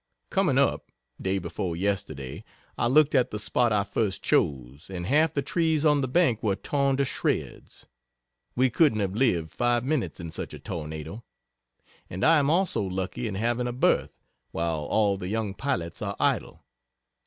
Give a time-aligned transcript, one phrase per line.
[0.31, 2.43] Coming up, day before yesterday,
[2.75, 6.41] I looked at the spot I first chose, and half the trees on the bank
[6.41, 7.85] were torn to shreds.
[8.55, 11.23] We couldn't have lived 5 minutes in such a tornado.
[12.09, 14.19] And I am also lucky in having a berth,
[14.49, 16.63] while all the young pilots are idle.